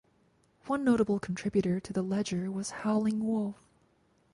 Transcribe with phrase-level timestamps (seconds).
[0.65, 3.63] One notable contributor to the ledger was Howling Wolf.